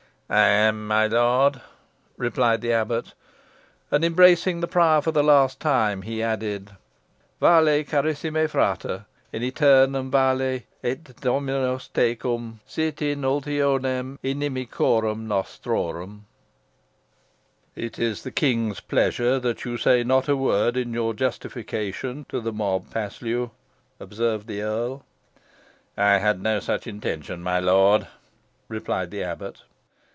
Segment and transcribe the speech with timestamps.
[0.33, 1.59] "I am, my lord,"
[2.15, 3.11] replied the abbot.
[3.91, 6.71] And embracing the prior for the last time, he added,
[7.41, 9.03] "Vale, carissime frater,
[9.33, 10.61] in æternum vale!
[10.85, 16.21] et Dominus tecum sit in ultionem inimicorum nostrorum!"
[17.75, 22.39] "It is the king's pleasure that you say not a word in your justification to
[22.39, 23.51] the mob, Paslew,"
[23.99, 25.03] observed the earl.
[25.97, 28.07] "I had no such intention, my lord,"
[28.69, 29.63] replied the abbot.